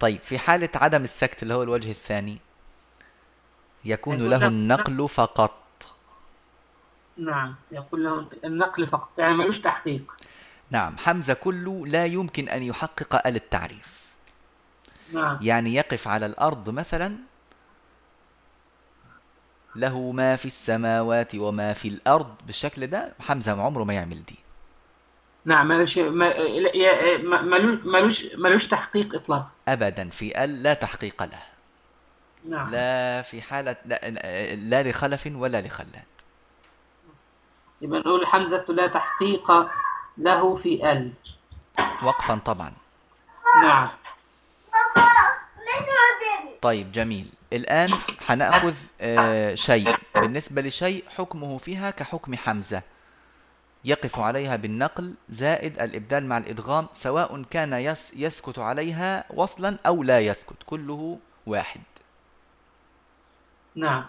[0.00, 2.38] طيب في حالة عدم السكت اللي هو الوجه الثاني
[3.84, 5.56] يكون له- النقل فقط.
[7.16, 9.08] نعم يقول له النقل فقط.
[9.18, 10.12] يعني ملوش تحقيق.
[10.70, 14.00] نعم حمزة كله لا يمكن أن يحقق آل التعريف.
[15.12, 15.38] نعم.
[15.42, 17.16] يعني يقف على الأرض مثلا
[19.76, 24.36] له ما في السماوات وما في الأرض بالشكل ده حمزة عمره ما يعمل دي.
[25.44, 25.98] نعم ملوش
[27.84, 29.50] ملوش ملوش تحقيق إطلاقا.
[29.68, 31.42] أبدا في أل لا تحقيق له.
[32.48, 32.70] نعم.
[32.70, 34.10] لا في حالة لا,
[34.54, 36.04] لا لخلف ولا لخلاد
[37.82, 39.50] يبقى نقول حمزة لا تحقيق
[40.18, 41.12] له في ال
[42.02, 42.72] وقفا طبعا.
[43.62, 43.88] نعم.
[46.62, 47.28] طيب جميل.
[47.52, 49.96] الآن حنأخذ آه، شيء.
[50.14, 52.82] بالنسبة لشيء حكمه فيها كحكم حمزة.
[53.84, 60.20] يقف عليها بالنقل زائد الإبدال مع الإدغام سواء كان يس يسكت عليها وصلا أو لا
[60.20, 61.80] يسكت كله واحد.
[63.74, 64.04] نعم.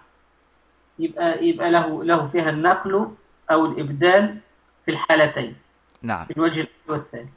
[1.00, 3.12] يبقى يبقى له له فيها النقل
[3.52, 4.40] أو الإبدال
[4.86, 5.56] في الحالتين.
[6.02, 6.26] نعم.
[6.26, 7.30] في الوجه الأول والثاني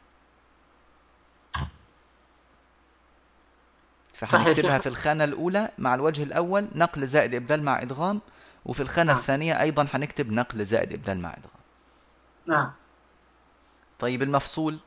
[4.14, 4.83] فحنكتبها صحيح.
[4.83, 5.70] في الخانة الأولى.
[5.79, 8.20] مع الوجه الأول نقل زائد إبدال مع إدغام.
[8.64, 9.20] وفي الخانة نعم.
[9.20, 11.62] الثانية أيضا حنكتب نقل زائد إبدال مع إدغام.
[12.46, 12.72] نعم.
[13.98, 14.79] طيب المفصول؟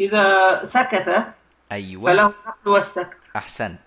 [0.00, 1.34] إذا سكت
[1.72, 2.12] أيوة.
[2.12, 3.16] فله النقل والسكت.
[3.36, 3.80] أحسنت.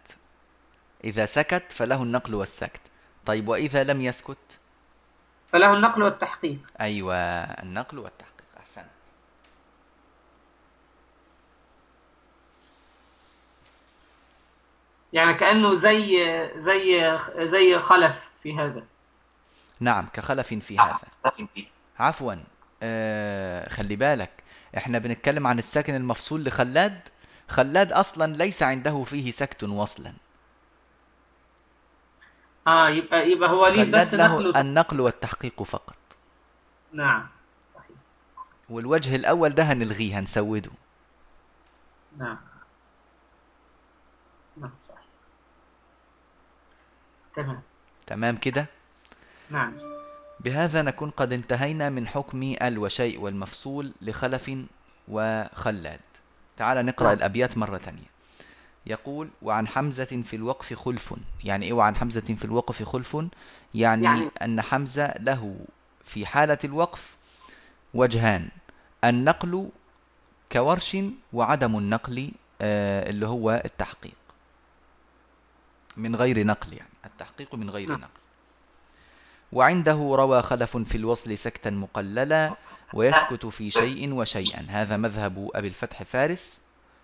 [1.04, 2.82] إذا سكت فله النقل والسكت.
[3.26, 4.60] طيب وإذا لم يسكت؟
[5.52, 6.60] فله النقل والتحقيق.
[6.82, 8.88] أيوة النقل والتحقيق أحسنت
[15.18, 16.10] يعني كأنه زي
[16.66, 17.20] زي
[17.52, 18.84] زي خلف في هذا.
[19.80, 21.00] نعم كخلف في هذا.
[22.00, 22.36] عفوا.
[22.84, 24.30] آه خلي بالك
[24.78, 27.00] إحنا بنتكلم عن الساكن المفصول لخلاد.
[27.48, 30.14] خلاد أصلا ليس عنده فيه سكت وصلا.
[32.68, 35.98] آه يبقى يبقى هو ليه خلاد بس له نقل النقل والتحقيق فقط.
[36.94, 37.28] نعم.
[38.70, 40.72] والوجه الأول ده هنلغيه هنسوده.
[42.18, 42.38] نعم.
[47.38, 47.62] تمام.
[48.08, 48.66] تمام كده؟
[49.50, 49.74] نعم.
[50.40, 54.52] بهذا نكون قد انتهينا من حكم ال وشيء والمفصول لخلف
[55.08, 56.00] وخلاد.
[56.58, 57.18] تعال نقرأ نعم.
[57.18, 58.08] الأبيات مرة تانية.
[58.86, 61.14] يقول وعن حمزة في الوقف خلف.
[61.44, 63.30] يعني إيه وعن حمزة في الوقف خلف؟ يعني,
[63.76, 65.60] يعني يعني- أن حمزة له
[66.04, 67.16] في حالة الوقف
[67.94, 68.50] وجهان
[69.04, 69.70] النقل
[70.52, 70.98] كورش
[71.34, 74.14] وعدم النقل آه، اللي هو التحقيق.
[75.98, 76.90] من غير نقل يعني.
[77.08, 78.00] التحقيق من غير نعم.
[78.00, 78.10] نقل.
[79.52, 82.56] وعنده روى خلف في الوصل سكتا مقللا
[82.94, 84.66] ويسكت في شيء وشيئا.
[84.70, 86.62] هذا مذهب أبي الفتح فارس.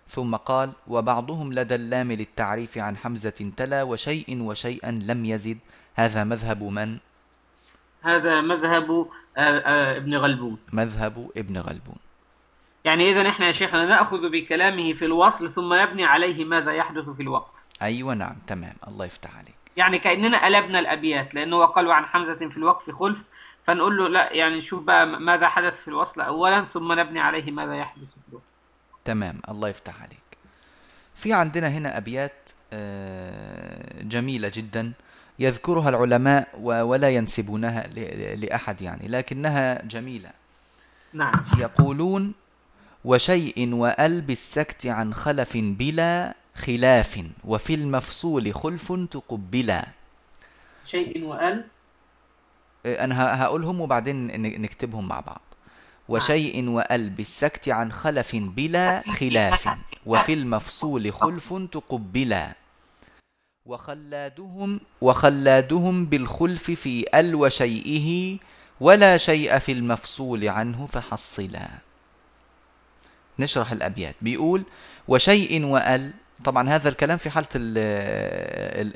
[0.08, 5.58] ثم قال وبعضهم لدى اللام للتعريف عن حمزة تلا وشيء وشيئا لم يزد.
[5.94, 6.98] هذا مذهب من؟
[8.02, 8.90] هذا مذهب
[9.36, 10.58] آه، آه، ابن غلبون.
[10.72, 11.96] مذهب ابن غلبون.
[12.84, 17.22] يعني إذا إحنا يا شيخنا نأخذ بكلامه في الوصل ثم نبني عليه ماذا يحدث في
[17.22, 17.50] الوقف
[17.82, 18.74] أيوة نعم تمام.
[18.88, 19.63] الله يفتح عليك.
[19.76, 23.18] يعني كأننا قلبنا الأبيات لأنه هو قال عن حمزة في الوقف خلف
[23.66, 27.76] فنقول له لا يعني نشوف بقى ماذا حدث في الوصل أولا ثم نبني عليه ماذا
[27.76, 28.44] يحدث في الوقف
[29.04, 30.18] تمام الله يفتح عليك.
[31.14, 34.92] في عندنا هنا أبيات آه، جميلة جدا
[35.38, 37.86] يذكرها العلماء ولا ينسبونها
[38.36, 40.30] لأحد يعني لكنها جميلة.
[41.12, 41.44] نعم.
[41.58, 42.32] يقولون
[43.04, 49.86] وشيء وأل بالسكت عن خلف بلا خلاف وفي المفصول خلف تقبلا.
[50.90, 51.64] شيء وأل
[52.86, 55.40] أنا هقولهم وبعدين نكتبهم مع بعض.
[56.08, 59.68] وشيء وأل بالسكت عن خلف بلا خلاف
[60.06, 62.54] وفي المفصول خلف تقبلا.
[63.66, 68.38] وخلادهم وخلادهم بالخلف في أل وشيئه
[68.80, 71.68] ولا شيء في المفصول عنه فحصلا.
[73.38, 74.14] نشرح الأبيات.
[74.22, 74.64] بيقول
[75.08, 76.12] وشيء وأل
[76.44, 77.46] طبعا هذا الكلام في حالة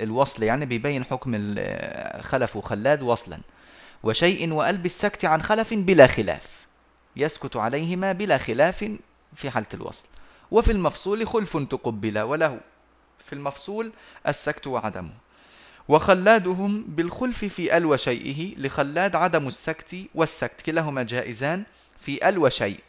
[0.02, 1.54] الوصل يعني بيبين حكم
[2.20, 3.38] خلف وخلاد وصلا.
[4.02, 6.66] وشيء وأل بالسكت عن خلف بلا خلاف.
[7.16, 8.90] يسكت عليهما بلا خلاف
[9.34, 10.06] في حالة الوصل.
[10.50, 12.60] وفي المفصول خلف تقبل وله.
[13.26, 13.92] في المفصول
[14.28, 15.10] السكت وعدمه.
[15.88, 21.64] وخلادهم بالخلف في ال وشيئه لخلاد عدم السكت والسكت كلاهما جائزان
[22.00, 22.80] في ال وشيء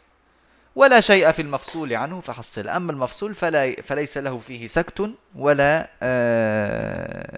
[0.76, 2.68] ولا شيء في المفصول عنه فحصل.
[2.68, 7.30] أما المفصول فلا فليس له فيه سكت ولا آه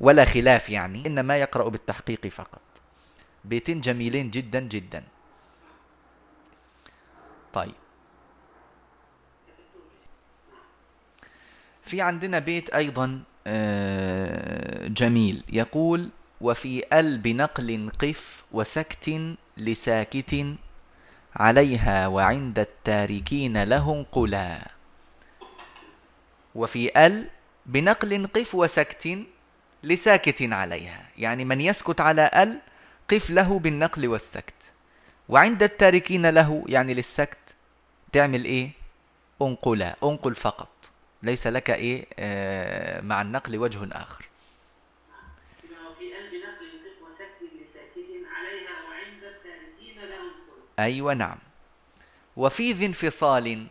[0.00, 2.60] ولا خلاف يعني إنما يقرأ بالتحقيق فقط.
[3.44, 5.02] بيتين جميلين جدا جدا.
[7.52, 7.74] طيب.
[11.82, 15.44] في عندنا بيت أيضا آه، جميل.
[15.52, 16.08] يقول
[16.40, 20.56] وفي ال بنقل قف وسكت لساكت
[21.36, 24.68] عليها وعند التاركين له قلا.
[26.54, 27.28] وفي أل
[27.66, 29.18] بنقل قف وسكت
[29.82, 31.08] لساكت عليها.
[31.18, 32.60] يعني من يسكت على أل
[33.10, 34.72] قف له بالنقل والسكت.
[35.28, 37.38] وعند التاركين له يعني للسكت
[38.12, 38.70] تعمل إيه؟
[39.42, 40.68] انقلا انقل فقط.
[41.22, 44.24] ليس لك إيه آه مع النقل وجه آخر.
[50.78, 51.38] أيوة نعم.
[52.36, 53.66] وفي ذي انفصال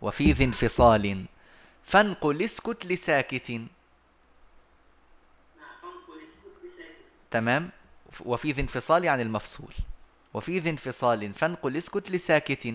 [0.00, 1.24] وفي ذي انفصال
[1.82, 3.60] فانقل اسكت لساكت.
[7.30, 7.70] تمام؟
[8.24, 9.74] وفي ذي انفصال يعني المفصول.
[10.34, 12.74] وفي ذي انفصال فانقل اسكت لساكت.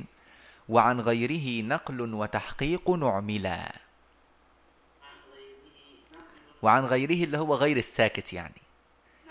[0.70, 3.76] وعن غيره نقل وتحقيق نعملا
[6.61, 8.61] وعن غيره اللي هو غير الساكت يعني.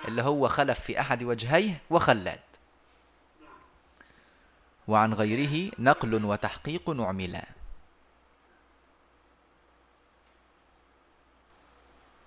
[0.08, 2.40] اللي هو خلف في أحد وجهيه وخلاد
[4.88, 7.44] وعن غيره نقل وتحقيق نعملا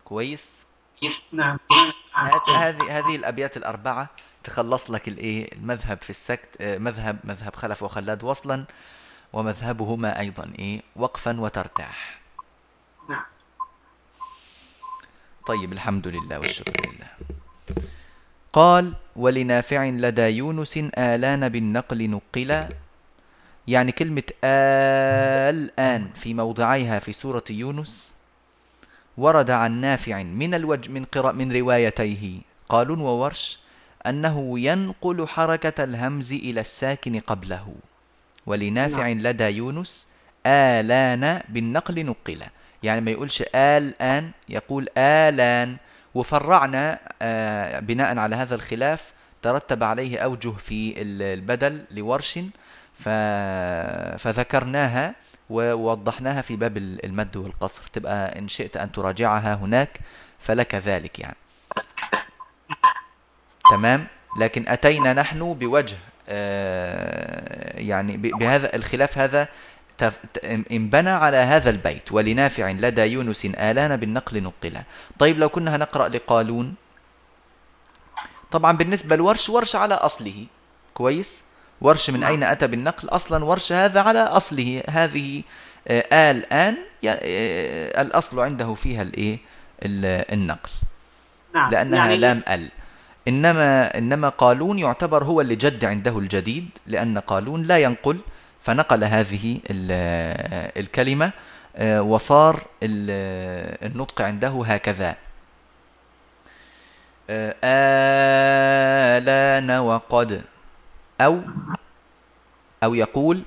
[0.03, 0.65] كويس؟
[1.31, 1.57] نعم.
[2.47, 4.09] هذه هذه الأبيات الأربعة
[4.43, 8.65] تخلص لك الإيه؟ المذهب في السكت آه، مذهب مذهب خلف وخلاد وصلا
[9.33, 12.19] ومذهبهما أيضا إيه؟ وقفا وترتاح.
[13.09, 13.25] نعم.
[15.47, 17.07] طيب الحمد لله والشكر لله.
[18.53, 22.69] قال ولنافع لدى يونس آلان بالنقل نقلا.
[23.67, 28.15] يعني كلمة الآن في موضعيها في سورة يونس.
[29.17, 32.39] ورد عن نافع من الوجه من قراء من روايتيه.
[32.69, 33.59] قالون وورش
[34.07, 37.75] أنه ينقل حركة الهمز إلى الساكن قبله.
[38.45, 39.19] ولنافع نعم.
[39.19, 40.07] لدى يونس
[40.45, 42.47] آلان بالنقل نقلا.
[42.83, 45.77] يعني ما يقولش آلآن يقول آلان.
[46.15, 52.39] وفرعنا آه، بناء على هذا الخلاف ترتب عليه أوجه في البدل لورش
[54.17, 55.15] فذكرناها
[55.49, 57.81] ووضحناها في باب المد والقصر.
[57.93, 59.99] تبقى إن شئت أن تراجعها هناك
[60.39, 61.37] فلك ذلك يعني.
[63.71, 64.07] تمام؟
[64.39, 65.97] لكن أتينا نحن بوجه
[66.29, 69.47] آه، يعني بهذا الخلاف هذا
[70.71, 74.83] انبنى على هذا البيت ولنافع لدى يونس آلان بالنقل نقلا.
[75.19, 76.73] طيب لو كنا هنقرأ لقالون؟
[78.51, 80.45] طبعا بالنسبة لورش ورش على أصله.
[80.93, 81.43] كويس؟
[81.81, 84.83] ورش من أين أتى بالنقل؟ أصلا ورش هذا على أصله.
[84.89, 85.43] هذه
[85.87, 89.37] آه الآن آه الأصل عنده فيها الإيه؟
[89.83, 90.69] النقل.
[91.55, 91.71] نعم.
[91.71, 92.69] لأنها يعني لام ال.
[93.27, 98.17] إنما إنما قالون يعتبر هو اللي جد عنده الجديد لأن قالون لا ينقل.
[98.61, 99.59] فنقل هذه
[100.77, 101.31] الكلمة
[101.75, 105.15] آه، وصار النطق عنده هكذا.
[107.29, 107.55] آه،
[109.17, 110.41] آلان وقد
[111.21, 111.39] أو
[112.83, 113.41] أو يقول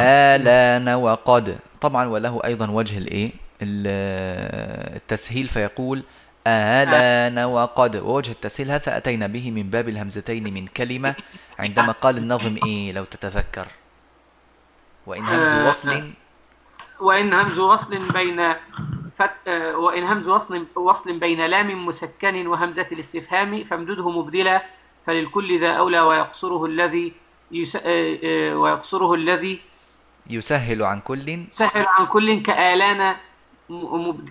[0.00, 1.58] آلان وقد.
[1.80, 3.30] طبعا وله أيضا وجه الإيه؟
[4.96, 6.02] التسهيل فيقول
[6.46, 7.96] آلان وقد.
[7.96, 11.14] ووجه التسهيل هذا أتينا به من باب الهمزتين من كلمة
[11.58, 13.66] عندما قال النظم إيه؟ لو تتذكر.
[15.06, 16.04] وإن همز آه، وصل
[17.00, 18.54] وإن همز وصل بين
[19.18, 19.30] فت...
[19.48, 24.62] آه، وإن همز وصل وصل بين لام مسكن وهمزة الاستفهام فامدده مبدلا
[25.06, 27.12] فللكل ذا أولى ويقصره الذي
[27.52, 27.76] يس...
[27.76, 29.60] آه، آه، ويقصره الذي
[30.30, 31.44] يسهل عن كل.
[31.58, 33.16] سهل عن كل كآلان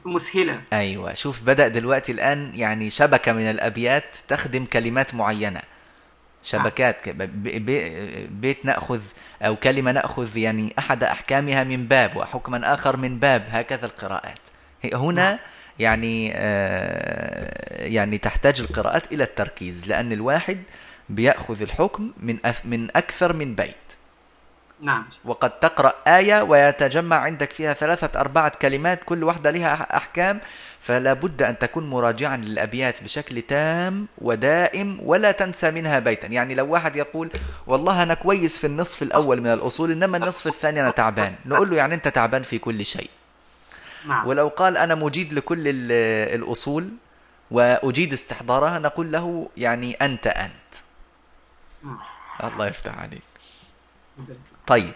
[0.05, 0.61] مسهلا.
[0.73, 5.61] أيوة شوف بدأ دلوقتي الآن يعني شبكة من الأبيات تخدم كلمات معينة.
[6.46, 7.10] شبكات
[8.30, 9.02] بيت نأخذ
[9.41, 14.39] أو كلمة نأخذ يعني أحد أحكامها من باب وحكما آخر من باب هكذا القراءات.
[14.93, 15.39] هنا
[15.80, 20.58] يعني آه، يعني تحتاج القراءات إلى التركيز لأن الواحد
[21.10, 23.84] بيأخذ الحكم من من أكثر من بيت.
[24.82, 25.05] نعم.
[25.26, 30.39] وقد تقرأ آية ويتجمع عندك فيها ثلاثة أربعة كلمات كل واحدة لها أح- أحكام
[30.82, 36.28] فلا بد أن تكون مراجعا للأبيات بشكل تام ودائم ولا تنسى منها بيتا.
[36.28, 37.30] يعني لو واحد يقول
[37.67, 41.36] والله أنا كويس في النصف الأول من الأصول إنما النصف الثاني أنا تعبان.
[41.45, 43.09] نقول له يعني أنت تعبان في كل شيء.
[44.07, 44.28] نعم.
[44.28, 46.89] ولو قال أنا مجيد لكل ال- الأصول
[47.51, 50.51] وأجيد استحضارها نقول له يعني أنت أنت.
[51.84, 51.97] نعم.
[52.43, 53.21] الله يفتح عليك.
[54.68, 54.93] طيب.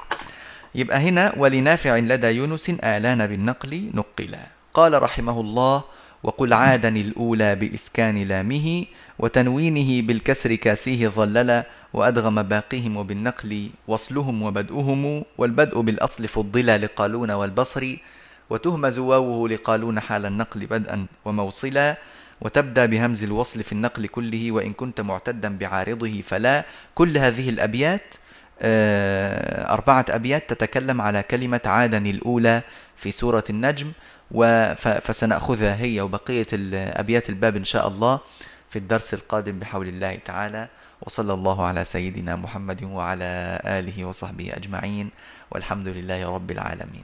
[0.75, 4.39] يبقى هنا ولنافع لدى يونس آلان بالنقل نقلا.
[4.73, 5.83] قال رحمه الله
[6.23, 8.85] وقل عادا الأولى بإسكان لامه
[9.19, 17.95] وتنوينه بالكسر كاسيه ظللا وأدغم باقيهم وبالنقل وصلهم وبدؤهم والبدء بالأصل فضلا لقالون والبصر
[18.49, 21.97] وتهمز واوه لقالون حال النقل بدءا وموصلا
[22.41, 26.65] وتبدأ بهمز الوصل في النقل كله وإن كنت معتدا بعارضه فلا
[26.95, 28.15] كل هذه الأبيات
[28.61, 32.61] أربعة أبيات تتكلم على كلمة عادا الأولى
[32.97, 33.91] في سورة النجم
[34.77, 38.19] فسنأخذها هي وبقية الأبيات الباب إن شاء الله
[38.69, 40.67] في الدرس القادم بحول الله تعالى.
[41.01, 45.09] وصلى الله على سيدنا محمد وعلى آله وصحبه أجمعين
[45.51, 47.03] والحمد لله رب العالمين.